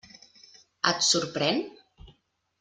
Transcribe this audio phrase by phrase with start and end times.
[0.91, 1.63] Et sorprèn?